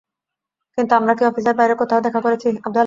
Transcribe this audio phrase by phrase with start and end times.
[0.77, 2.47] কিন্তু আমরা কি অফিসের বাইরে কোথাও দেখা করেছি?